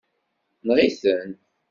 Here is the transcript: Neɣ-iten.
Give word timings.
Neɣ-iten. 0.65 1.31